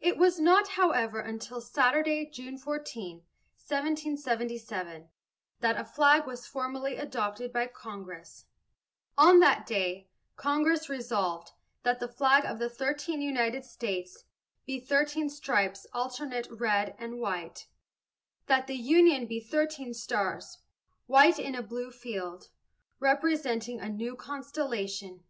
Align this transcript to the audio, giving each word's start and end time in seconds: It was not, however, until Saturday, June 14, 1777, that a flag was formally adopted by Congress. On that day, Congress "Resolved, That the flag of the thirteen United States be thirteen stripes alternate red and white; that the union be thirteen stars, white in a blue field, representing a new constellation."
It 0.00 0.18
was 0.18 0.38
not, 0.38 0.68
however, 0.76 1.20
until 1.20 1.62
Saturday, 1.62 2.26
June 2.28 2.58
14, 2.58 3.22
1777, 3.66 5.08
that 5.60 5.80
a 5.80 5.86
flag 5.86 6.26
was 6.26 6.46
formally 6.46 6.96
adopted 6.96 7.50
by 7.50 7.66
Congress. 7.68 8.44
On 9.16 9.40
that 9.40 9.64
day, 9.64 10.10
Congress 10.36 10.90
"Resolved, 10.90 11.52
That 11.82 11.98
the 11.98 12.08
flag 12.08 12.44
of 12.44 12.58
the 12.58 12.68
thirteen 12.68 13.22
United 13.22 13.64
States 13.64 14.24
be 14.66 14.78
thirteen 14.78 15.30
stripes 15.30 15.86
alternate 15.94 16.46
red 16.50 16.94
and 16.98 17.18
white; 17.20 17.68
that 18.48 18.66
the 18.66 18.76
union 18.76 19.24
be 19.26 19.40
thirteen 19.40 19.94
stars, 19.94 20.58
white 21.06 21.38
in 21.38 21.54
a 21.54 21.62
blue 21.62 21.90
field, 21.90 22.50
representing 22.98 23.80
a 23.80 23.88
new 23.88 24.14
constellation." 24.14 25.24